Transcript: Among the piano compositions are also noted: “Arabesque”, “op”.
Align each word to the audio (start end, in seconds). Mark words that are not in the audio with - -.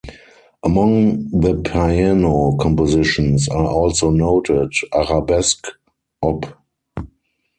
Among 0.63 1.29
the 1.29 1.61
piano 1.63 2.57
compositions 2.59 3.47
are 3.47 3.67
also 3.67 4.09
noted: 4.09 4.73
“Arabesque”, 4.91 5.67
“op”. 6.23 6.47